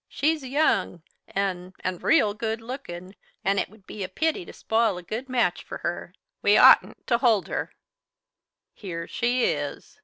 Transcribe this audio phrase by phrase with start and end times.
[0.07, 3.13] She's young and and real good lookin',
[3.45, 6.15] and it would be a pity to spile a good match for her.
[6.41, 7.71] We oughtn't to hold her
[8.73, 9.99] here she is.